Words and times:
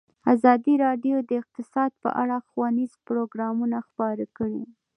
ازادي 0.33 0.73
راډیو 0.85 1.17
د 1.29 1.31
اقتصاد 1.41 1.91
په 2.03 2.09
اړه 2.21 2.37
ښوونیز 2.47 2.91
پروګرامونه 3.07 3.77
خپاره 3.87 4.25
کړي. 4.37 4.63